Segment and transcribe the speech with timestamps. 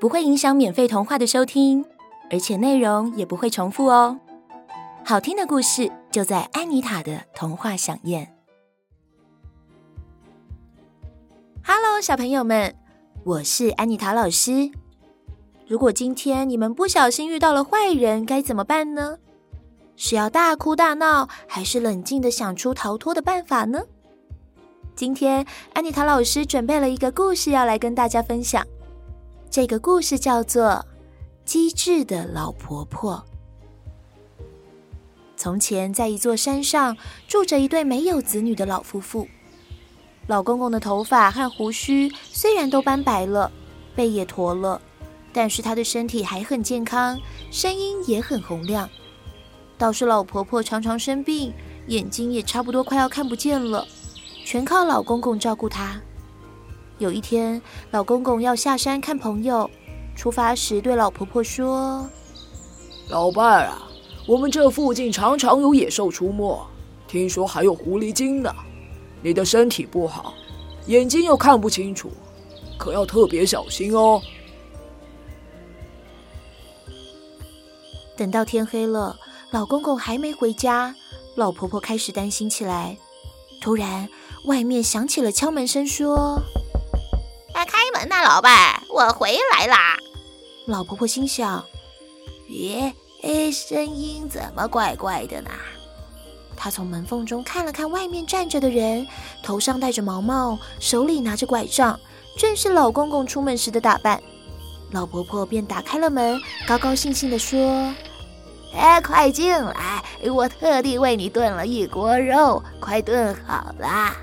[0.00, 1.84] 不会影响免费童话的收听，
[2.30, 4.18] 而且内容也不会重复哦。
[5.04, 8.34] 好听的故事就在安妮塔的童话饗宴。
[11.64, 12.74] Hello，小朋友们，
[13.24, 14.70] 我是安妮塔老师。
[15.66, 19.18] 如果今天你们不小心遇到了坏人，该怎么办呢？
[19.96, 23.82] 是要大哭大闹，还是冷静的想出逃脱的办法呢？
[24.94, 28.66] 今天安妮塔老师准备了一个故事要来跟大家分享。
[29.54, 30.64] 这个故事叫做
[31.44, 33.24] 《机智的老婆婆》。
[35.36, 36.96] 从前，在一座山上
[37.28, 39.28] 住着一对没有子女的老夫妇。
[40.26, 43.48] 老公公的头发和胡须虽然都斑白了，
[43.94, 44.82] 背也驼了，
[45.32, 47.16] 但是他的身体还很健康，
[47.52, 48.90] 声音也很洪亮。
[49.78, 51.54] 倒是老婆婆常常生病，
[51.86, 53.86] 眼睛也差不多快要看不见了，
[54.44, 56.02] 全靠老公公照顾她。
[56.98, 59.68] 有一天，老公公要下山看朋友，
[60.14, 62.08] 出发时对老婆婆说
[63.10, 63.88] ：“老伴儿啊，
[64.26, 66.64] 我们这附近常常有野兽出没，
[67.08, 68.54] 听说还有狐狸精呢。
[69.22, 70.34] 你的身体不好，
[70.86, 72.12] 眼睛又看不清楚，
[72.78, 74.22] 可要特别小心哦。”
[78.16, 79.16] 等到天黑了，
[79.50, 80.94] 老公公还没回家，
[81.34, 82.96] 老婆婆开始担心起来。
[83.60, 84.08] 突然，
[84.44, 86.40] 外面响起了敲门声，说。
[87.64, 89.96] 开门呐，老伴，我回来啦。
[90.66, 91.64] 老婆婆心想：
[92.48, 92.92] 咦，
[93.22, 95.50] 哎，声音怎么怪怪的呢？
[96.56, 99.06] 她从门缝中看了看外面站着的人，
[99.42, 101.98] 头上戴着毛毛，手里拿着拐杖，
[102.38, 104.22] 正是老公公出门时的打扮。
[104.92, 107.92] 老婆婆便打开了门，高高兴兴地说
[108.76, 114.14] ：“哎，快进来，我特地为你炖了一锅肉，快炖好了，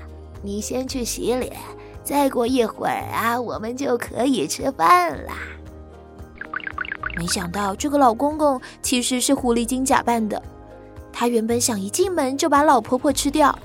[0.42, 1.52] 你先去洗脸。”
[2.04, 5.32] 再过一会儿啊，我们就可以吃饭了。
[7.16, 10.42] 没想到这个老公公其实是狐狸精假扮的。
[11.12, 13.56] 他原本想一进门就把老婆婆吃掉，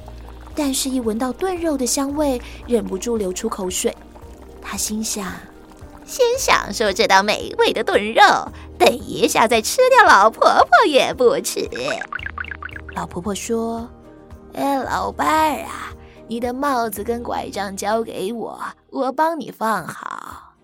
[0.53, 3.95] 但是一闻到炖肉的香味，忍不住流出口水。
[4.61, 5.25] 他心想：
[6.05, 8.21] 先享受这道美味的炖肉，
[8.77, 11.67] 等一下再吃掉老婆婆也不迟。
[12.93, 13.89] 老婆婆说
[14.53, 15.93] ：“哎，老伴儿啊。”
[16.27, 20.55] 你的帽子跟拐杖交给我，我帮你放好。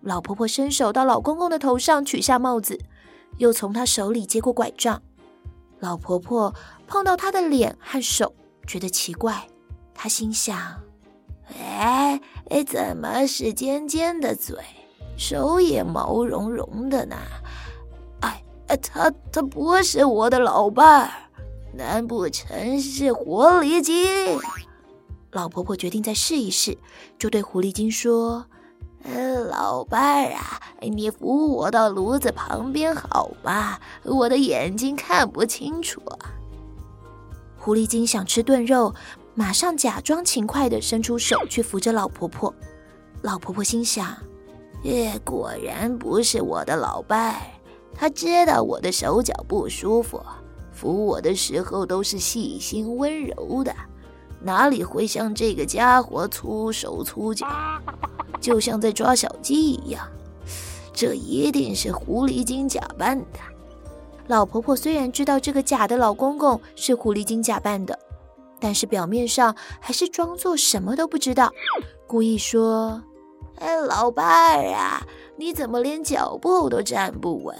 [0.00, 2.78] 老婆婆伸手到老公公的头上取下帽子，
[3.38, 5.02] 又从他手里接过拐杖。
[5.80, 6.54] 老婆婆
[6.86, 8.34] 碰到他的脸和手，
[8.66, 9.46] 觉得奇怪。
[9.92, 10.56] 她心想：
[11.58, 12.20] 哎
[12.50, 14.56] 哎，怎么是尖尖的嘴，
[15.16, 17.16] 手也毛茸茸的呢？
[18.20, 21.10] 哎哎，他他不是我的老伴儿，
[21.72, 24.38] 难不成是狐狸精？
[25.34, 26.78] 老婆婆决定再试一试，
[27.18, 28.46] 就对狐狸精说
[29.02, 33.80] ：“呃，老伴儿啊，你扶我到炉子旁边好吗？
[34.04, 36.00] 我的眼睛看不清楚。”
[37.58, 38.94] 狐狸精想吃炖肉，
[39.34, 42.54] 马上假装勤快地伸出手去扶着老婆婆。
[43.22, 44.16] 老婆婆心想
[44.84, 47.40] ：“耶，果然不是我的老伴儿，
[47.92, 50.24] 他知道我的手脚不舒服，
[50.70, 53.74] 扶我的时候都是细心温柔的。”
[54.44, 57.46] 哪里会像这个家伙粗手粗脚，
[58.40, 60.06] 就像在抓小鸡一样？
[60.92, 63.40] 这一定是狐狸精假扮的。
[64.26, 67.98] 老婆婆虽然知道这个假的老公公是狐狸精假扮的，
[68.60, 71.50] 但是表面上还是装作什么都不知道，
[72.06, 73.02] 故意说
[73.58, 75.02] ：“哎，老伴儿啊，
[75.36, 77.56] 你怎么连脚步都站不稳？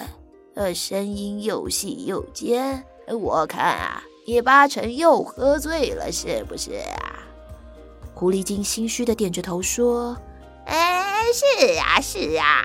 [0.54, 7.22] 呃，声音又细又尖，我看啊。”你八成又喝醉了，是不是啊？
[8.14, 10.16] 狐狸精心虚的点着头说
[10.66, 12.64] ：“哎，是啊，是啊。”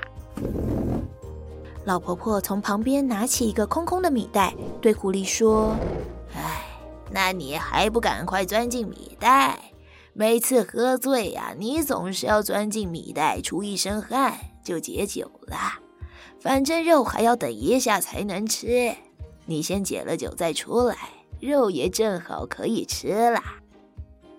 [1.84, 5.74] 老婆婆从旁边拿起一个空空的米袋，对狐狸说
[6.34, 6.64] ：“哎，
[7.10, 9.58] 那你还不赶快钻进米袋？
[10.12, 15.56] 每次喝醉呀、你总是要钻进米袋出一身汗就解酒了。
[16.40, 18.94] 反正肉还要等一下才能吃，
[19.46, 20.96] 你先解了酒再出来，
[21.40, 23.42] 肉也正好可以吃啦。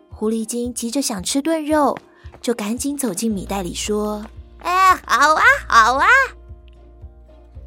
[0.09, 1.97] 狐狸精急着想吃炖肉，
[2.41, 4.23] 就赶紧走进米袋里说
[4.61, 6.05] ：“哎，好啊，好啊。”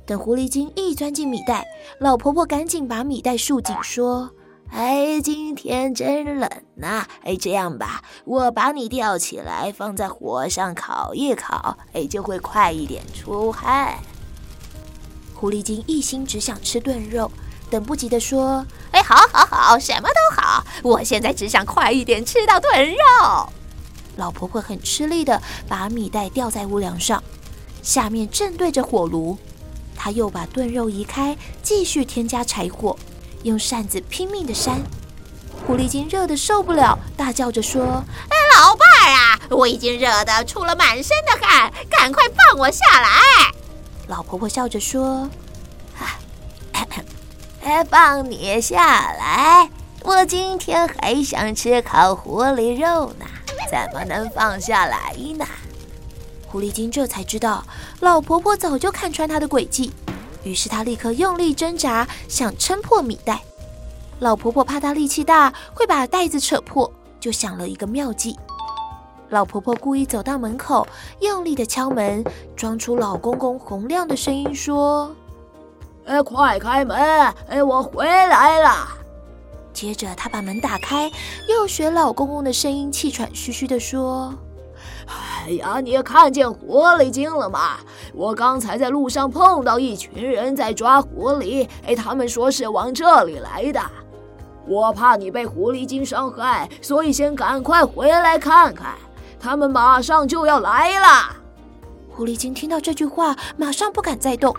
[0.07, 1.67] 等狐狸精一钻进米袋，
[1.99, 4.31] 老婆婆赶紧把米袋束紧，说
[4.71, 7.09] ：“哎，今天真冷呐、啊！
[7.25, 13.99] 哎，这样吧，我把你吊起来，放在火上烤一烤，哎，就会快一点出汗。”
[15.35, 17.31] 狐狸精一心只想吃炖肉，
[17.75, 23.51] 等不及的说：“哎，好，好，好，什么都好，我现在只想快一点吃到炖肉。”
[24.15, 27.21] 老婆婆很吃力地把米袋吊在屋梁上，
[27.83, 29.37] 下面正对着火炉。
[29.97, 32.97] 她又把炖肉移开，继续添加柴火，
[33.43, 34.81] 用扇子拼命地扇。
[35.67, 43.09] 狐狸精热得受不了，大叫着说：“哎，老伴儿啊，我已经热得出了满身的汗，赶快放我下来！”
[44.07, 45.29] 老婆婆笑着说：“，
[47.89, 49.71] 放你下来？
[50.03, 53.25] 我今天还想吃烤狐狸肉呢，
[53.71, 55.47] 怎么能放下来呢？”
[56.47, 57.65] 狐狸精这才知道，
[58.01, 59.93] 老婆婆早就看穿她的诡计，
[60.43, 63.41] 于是她立刻用力挣扎，想撑破米袋。
[64.21, 68.39] 老婆婆怕她力气大会把袋子扯破，就想了一个妙计。
[69.31, 70.87] 老婆婆故意走到门口，
[71.21, 72.23] 用力地敲门，
[72.55, 75.17] 装出老公公洪亮的声音说
[76.07, 76.97] ：“哎，快开门！
[77.49, 78.89] 哎，我回来了。”
[79.73, 81.11] 接着她把门打开，
[81.49, 84.35] 又学老公公的声音，气喘吁吁地说。
[85.07, 87.79] 哎呀，你看见狐狸精了吗？
[88.15, 93.81] 我刚才在路上碰到一群人在抓狐狸，哎，他们说是往这里来的。
[94.67, 98.95] 我怕你被狐狸精伤害，所以先赶快回来看看。
[99.39, 101.37] 他们马上就要来了。
[102.11, 104.55] 狐狸精听到这句话，马上不敢再动。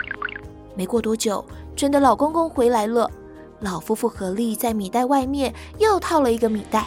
[0.76, 1.44] 没过多久，
[1.74, 3.10] 真的老公公回来了。
[3.60, 6.86] 老夫妇合力在米袋外面又套了一个米袋，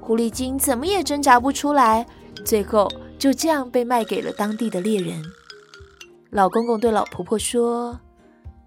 [0.00, 2.04] 狐狸精怎么也挣扎不出来。
[2.44, 5.22] 最后就这样被卖给了当地的猎人。
[6.30, 8.00] 老公公对老婆婆说：“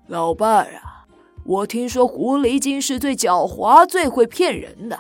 [0.08, 1.04] 老伴儿啊，
[1.44, 4.98] 我听说狐狸精是最狡猾、最会骗人的，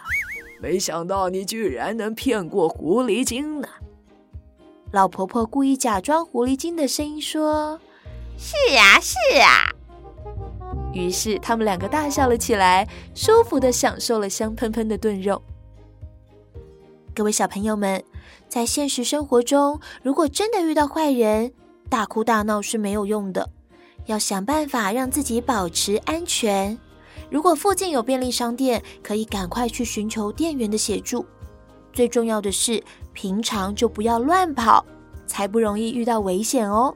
[0.59, 3.67] 没想到你居然能骗过狐狸精呢。”
[4.91, 7.79] 老婆婆故意假装狐狸精的声音说
[8.37, 9.69] ：“是啊，是啊。”
[10.93, 15.41] 于是他们两个大笑了起来，舒服地享受了香喷喷的炖肉。
[17.13, 18.03] 各位小朋友们。
[18.47, 21.51] 在现实生活中，如果真的遇到坏人，
[21.89, 23.49] 大哭大闹是没有用的，
[24.05, 26.77] 要想办法让自己保持安全。
[27.29, 31.25] 如果附近有便利商店，可以赶快去寻求店员的协助。
[31.91, 32.81] 最重要的是，
[33.13, 34.85] 平常就不要乱跑，
[35.25, 36.95] 才不容易遇到危险哦。